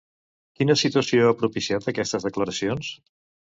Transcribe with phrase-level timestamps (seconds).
[0.59, 2.93] Quina situació ha propiciat aquestes declaracions?